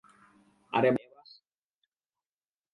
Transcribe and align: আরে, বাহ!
আরে, 0.73 0.89
বাহ! 0.91 1.05